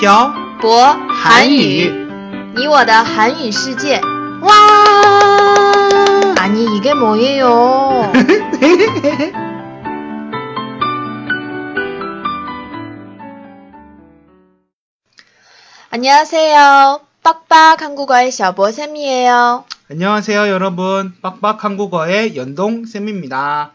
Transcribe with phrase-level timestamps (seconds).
[0.00, 1.90] 漂博韩语，
[2.54, 4.00] 你我的韩语世界。
[4.42, 4.52] 哇！
[6.38, 8.12] 아니 이게 뭐예요?
[15.90, 17.00] 안녕하세요.
[17.22, 19.64] 빡빡 한국어의 셔보쌤이에요.
[19.90, 21.14] 안녕하세요, 여러분.
[21.22, 23.72] 빡빡 한국어의 연동 쌤입니다.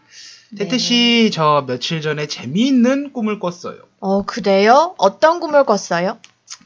[0.49, 0.63] 네.
[0.63, 3.77] 태태 씨, 저 며칠 전에 재미있는 꿈을 꿨어요.
[3.99, 4.95] 어, 그래요?
[4.97, 6.17] 어떤 꿈을 꿨어요?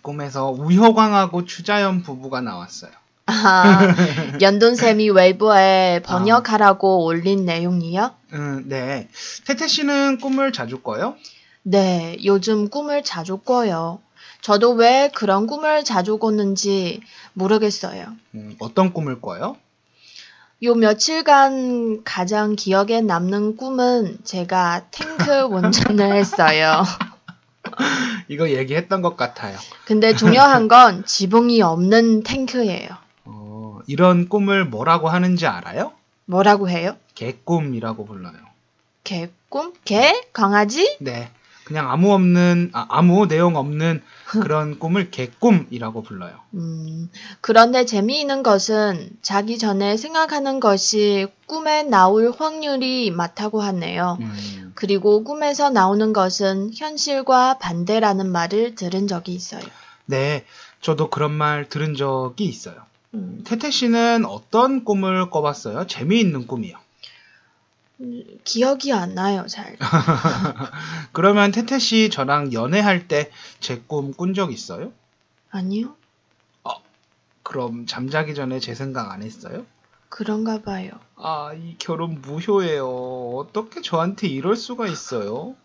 [0.01, 2.91] 꿈에서 우효광하고 추자연 부부가 나왔어요.
[3.27, 3.79] 아,
[4.41, 8.11] 연돈쌤이 웨이브에 번역하라고 올린 내용이요?
[8.33, 9.09] 음, 네.
[9.45, 11.15] 태태 씨는 꿈을 자주 꿔요?
[11.63, 13.99] 네, 요즘 꿈을 자주 꿔요.
[14.41, 17.01] 저도 왜 그런 꿈을 자주 꿨는지
[17.33, 18.07] 모르겠어요.
[18.33, 19.55] 음, 어떤 꿈을 꿔요?
[20.63, 26.83] 요 며칠간 가장 기억에 남는 꿈은 제가 탱크 운전을 했어요.
[28.27, 29.57] 이거 얘기했던 것 같아요.
[29.85, 32.89] 근데 중요한 건 지붕이 없는 탱크예요.
[33.25, 35.93] 어, 이런 꿈을 뭐라고 하는지 알아요?
[36.25, 36.95] 뭐라고 해요?
[37.15, 38.37] 개꿈이라고 불러요.
[39.03, 39.73] 개 꿈?
[39.83, 40.13] 개?
[40.31, 40.95] 강아지?
[40.99, 41.31] 네.
[41.63, 46.33] 그냥 아무 없는, 아, 아무 내용 없는 그런 꿈을 개꿈이라고 불러요.
[46.53, 47.09] 음,
[47.39, 54.17] 그런데 재미있는 것은 자기 전에 생각하는 것이 꿈에 나올 확률이 많다고 하네요.
[54.21, 59.63] 음, 그리고 꿈에서 나오는 것은 현실과 반대라는 말을 들은 적이 있어요.
[60.05, 60.45] 네.
[60.81, 62.75] 저도 그런 말 들은 적이 있어요.
[63.13, 65.85] 음, 태태 씨는 어떤 꿈을 꿔봤어요?
[65.87, 66.75] 재미있는 꿈이요.
[68.43, 69.77] 기억이 안 나요, 잘.
[71.13, 74.91] 그러면 태태 씨 저랑 연애할 때 제 꿈 꾼 적 있어요?
[75.51, 75.95] 아니요?
[77.43, 79.65] 그럼 잠자기 전에 제 생각 안 했어요?
[80.09, 80.91] 그런가 봐요.
[81.17, 82.87] 아, 이 결혼 무효예요.
[83.35, 85.55] 어떻게 저한테 이럴 수가 있어요?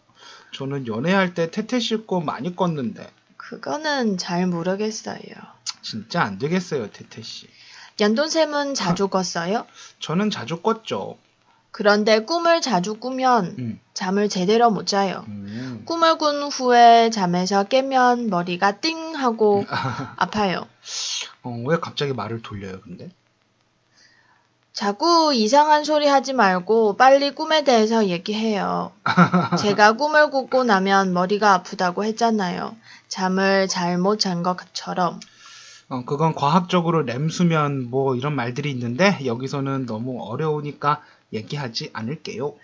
[0.52, 5.20] 저는 연애할 때 태태 씨 꿈 많이 꿨는데 그거는 잘 모르겠어요.
[5.82, 7.46] 진짜 안 되겠어요, 태태 씨.
[8.00, 9.66] 연돈샘은 자주 꿨어요?
[10.00, 11.19] 저는 자주 꿨죠.
[11.76, 13.81] 그런데 꿈을 자주 꾸면 음.
[13.92, 15.26] 잠을 제대로 못 자요.
[15.28, 15.82] 음.
[15.84, 19.66] 꿈을 꾼 후에 잠에서 깨면 머리가 띵 하고
[20.16, 20.66] 아파요.
[21.42, 23.10] 어, 왜 갑자기 말을 돌려요, 근데?
[24.72, 28.93] 자꾸 이상한 소리 하지 말고 빨리 꿈에 대해서 얘기해요.
[29.60, 32.75] 제가 꿈을 꾸고 나면 머리가 아프다고 했잖아요.
[33.08, 35.20] 잠을 잘못 잔 것처럼.
[35.88, 42.54] 어, 그건 과학적으로 렘 수면 뭐 이런 말들이 있는데 여기서는 너무 어려우니까 얘기하지 않을게요.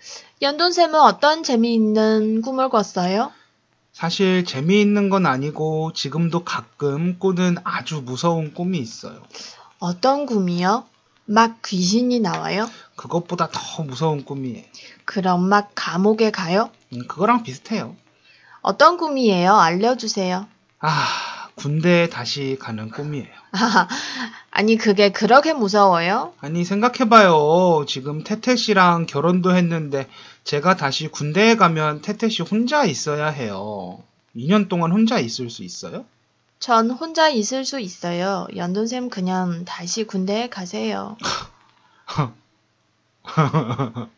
[0.41, 3.33] 연돈쌤은 어떤 재미있는 꿈을 꿨어요?
[3.93, 9.23] 사실 재미있는 건 아니고 지금도 가끔 꾸는 아주 무서운 꿈이 있어요.
[9.78, 10.87] 어떤 꿈이요?
[11.25, 12.69] 막 귀신이 나와요?
[12.97, 14.65] 그것보다 더 무서운 꿈이에요.
[15.05, 16.71] 그럼 막 감옥에 가요?
[16.93, 17.97] 음, 그거랑 비슷해요.
[18.61, 19.55] 어떤 꿈이에요?
[19.55, 20.47] 알려주세요.
[20.81, 21.06] 아,
[21.55, 23.29] 군대에 다시 가는 꿈이에요.
[24.51, 26.35] 아니, 그게 그렇게 무서워요?
[26.41, 27.85] 아니, 생각해봐요.
[27.87, 30.09] 지금 태태 씨랑 결혼도 했는데
[30.45, 34.03] 제가 다시 군대에 가면 태태 씨 혼자 있어야 해요.
[34.37, 36.05] 2년 동안 혼자 있을 수 있어요?
[36.59, 38.47] 전 혼자 있을 수 있어요.
[38.55, 41.17] 연돈쌤 그냥 다시 군대에 가세요.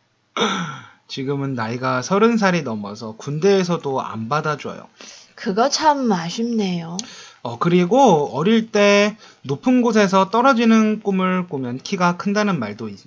[1.07, 4.87] 지금은 나이가 서른 살이 넘어서 군대에서도 안 받아줘요.
[5.35, 6.97] 그거 참 아쉽네요.
[7.41, 12.99] 어, 그리고 어릴 때 높은 곳에서 떨어지는 꿈을 꾸면 키가 큰다는 말도 있,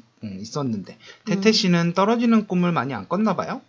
[0.56, 1.52] 었는데 태태 음.
[1.52, 3.60] 씨는 떨어지는 꿈을 많이 안 꿨나 봐요?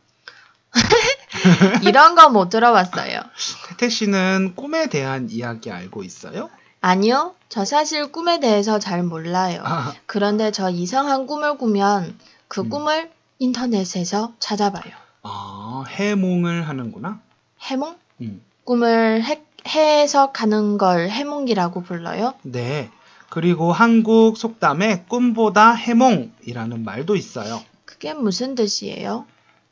[1.83, 3.21] 이런 거 못 들어봤어요.
[3.67, 6.49] 태태 씨는 꿈에 대한 이야기 알고 있어요?
[6.81, 9.61] 아니요, 저 사실 꿈에 대해서 잘 몰라요.
[9.65, 12.17] 아, 그런데 저 이상한 꿈을 꾸면
[12.47, 12.69] 그 음.
[12.69, 14.93] 꿈을 인터넷에서 찾아봐요.
[15.23, 17.19] 아, 해몽을 하는구나.
[17.61, 17.97] 해몽?
[18.21, 18.41] 음.
[18.69, 22.35] 꿈을 해, 해석하는 걸 해몽이라고 불러요?
[22.43, 22.91] 네.
[23.27, 27.63] 그리고 한국 속담에 꿈보다 해몽이라는 말도 있어요.
[27.85, 29.25] 그게 무슨 뜻이에요?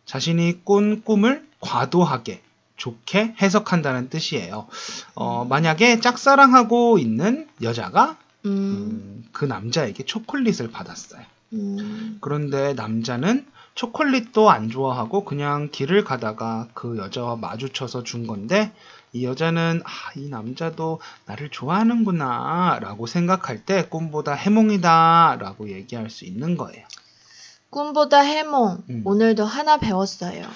[0.06, 2.41] 자신이 꾼 꿈을 과도하게
[2.78, 4.67] 좋게 해석한다는 뜻이에요.
[5.14, 11.22] 어, 만약에 짝사랑하고 있는 여자가 음, 음, 그 남자에게 초콜릿을 받았어요.
[11.53, 13.46] 음, 그런데 남자는
[13.78, 18.72] 초콜릿도 안 좋아하고 그냥 길을 가다가 그 여자와 마주쳐서 준 건데
[19.14, 26.26] 이 여자는 아, 이 남자도 나를 좋아하는구나 라고 생각할 때 꿈보다 해몽이다 라고 얘기할 수
[26.26, 26.84] 있는 거예요.
[27.70, 28.84] 꿈보다 해몽.
[28.90, 29.02] 음.
[29.06, 30.47] 오늘도 하나 배웠어요.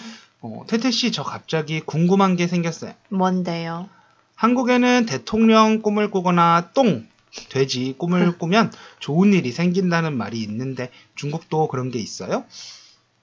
[0.41, 2.94] 어, 태태 씨 저 갑자기 궁금한 게 생겼어요.
[3.09, 3.88] 뭔데요?
[4.33, 7.06] 한국에는 대통령 꿈을 꾸거나 똥,
[7.50, 12.45] 돼지 꿈을 꾸면 좋은 일이 생긴다는 말이 있는데 중국도 그런 게 있어요?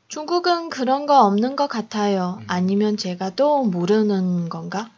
[0.09, 2.39] 중국은 그런 거 없는 것 같아요.
[2.41, 2.45] 음.
[2.49, 4.91] 아니면 제가 또 모르는 건가?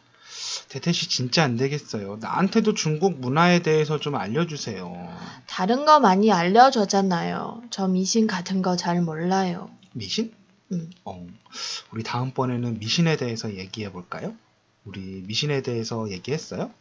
[0.69, 2.17] 대태씨 진짜 안 되겠어요.
[2.21, 5.09] 나한테도 중국 문화에 대해서 좀 알려주세요.
[5.47, 7.63] 다른 거 많이 알려줬잖아요.
[7.69, 9.69] 저 미신 같은 거 잘 몰라요.
[9.91, 10.31] 미신?
[10.71, 10.89] 음.
[11.03, 11.27] 어,
[11.91, 14.33] 우리 다음번에는 미신에 대해서 얘기해 볼까요?
[14.85, 16.71] 우리 미신에 대해서 얘기했어요?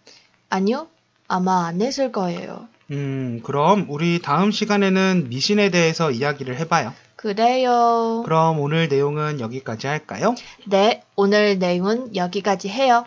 [0.48, 0.86] 아니요?
[1.26, 2.68] 아마 안 했을 거예요.
[2.92, 6.92] 음, 그럼 우리 다음 시간에는 미신에 대해서 이야기를 해봐요.
[7.20, 8.22] 그래요.
[8.24, 10.34] 그럼 오늘 내용은 여기까지 할까요?
[10.66, 13.04] 네, 오늘 내용은 여기까지 해요.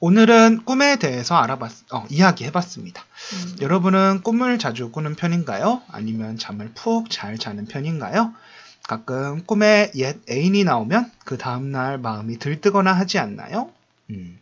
[0.00, 3.02] 오늘은 꿈에 대해서 알아봤, 어, 이야기해봤습니다.
[3.02, 3.56] 음.
[3.62, 5.80] 여러분은 꿈을 자주 꾸는 편인가요?
[5.88, 8.34] 아니면 잠을 푹 잘 자는 편인가요?
[8.86, 13.70] 가끔 꿈에 옛 애인이 나오면 그 다음날 마음이 들뜨거나 하지 않나요?
[14.10, 14.38] 음.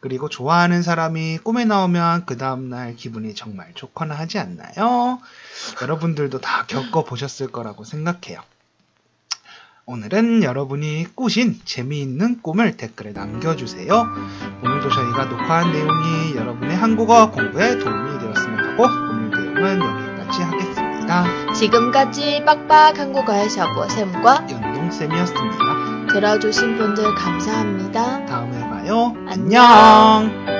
[0.00, 5.20] 그리고 좋아하는 사람이 꿈에 나오면 그 다음날 기분이 정말 좋거나 하지 않나요?
[5.82, 8.40] 여러분들도 다 겪어보셨을 거라고 생각해요.
[9.88, 14.06] 오늘은 여러분이 꾸신 재미있는 꿈을 댓글에 남겨주세요.
[14.64, 21.52] 오늘도 저희가 녹화한 내용이 여러분의 한국어 공부에 도움이 되었으면 하고 오늘 내용은 여기까지 하겠습니다.
[21.54, 26.06] 지금까지 빡빡 한국어의 샤보 쌤과 연동쌤이었습니다.
[26.12, 28.26] 들어주신 분들 감사합니다.
[28.26, 28.55] 다음에
[28.86, 29.16] 안녕.
[29.26, 30.55] 안녕.